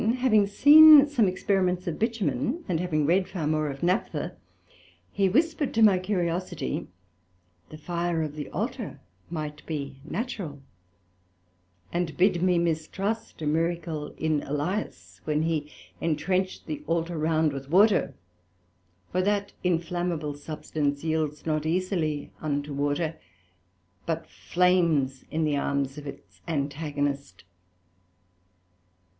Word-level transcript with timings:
Again, 0.01 0.13
having 0.15 0.47
seen 0.47 1.07
some 1.07 1.27
experiments 1.27 1.85
of 1.85 1.99
Bitumen, 1.99 2.65
and 2.67 2.79
having 2.79 3.05
read 3.05 3.27
far 3.27 3.45
more 3.45 3.69
of 3.69 3.83
Naphtha, 3.83 4.35
he 5.11 5.29
whispered 5.29 5.75
to 5.75 5.83
my 5.83 5.99
curiosity 5.99 6.87
the 7.69 7.77
fire 7.77 8.23
of 8.23 8.33
the 8.35 8.49
Altar 8.49 8.99
might 9.29 9.63
be 9.67 9.97
natural; 10.03 10.59
and 11.93 12.17
bid 12.17 12.41
me 12.41 12.57
mistrust 12.57 13.43
a 13.43 13.45
miracle 13.45 14.07
in 14.17 14.41
Elias, 14.41 15.21
when 15.25 15.43
he 15.43 15.71
entrenched 16.01 16.65
the 16.65 16.81
Altar 16.87 17.15
round 17.19 17.53
with 17.53 17.69
Water: 17.69 18.15
for 19.11 19.21
that 19.21 19.53
inflamable 19.63 20.33
substance 20.35 21.03
yields 21.03 21.45
not 21.45 21.63
easily 21.63 22.31
unto 22.41 22.73
Water, 22.73 23.19
but 24.07 24.25
flames 24.27 25.25
in 25.29 25.43
the 25.43 25.57
Arms 25.57 25.99
of 25.99 26.07
its 26.07 26.41
Antagonist. 26.47 27.43